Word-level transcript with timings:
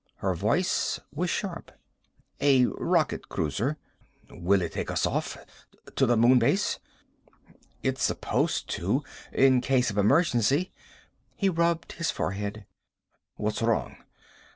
Her 0.15 0.33
voice 0.33 0.99
was 1.13 1.29
sharp. 1.29 1.71
"A 2.39 2.65
rocket 2.65 3.29
cruiser." 3.29 3.77
"Will 4.31 4.63
it 4.63 4.71
take 4.71 4.89
us 4.89 5.05
off? 5.05 5.37
To 5.95 6.07
the 6.07 6.17
Moon 6.17 6.39
Base?" 6.39 6.79
"It's 7.83 8.01
supposed 8.01 8.67
to. 8.71 9.03
In 9.31 9.61
case 9.61 9.91
of 9.91 9.99
emergency." 9.99 10.71
He 11.35 11.49
rubbed 11.49 11.91
his 11.91 12.09
forehead. 12.09 12.65
"What's 13.35 13.61
wrong?" 13.61 13.95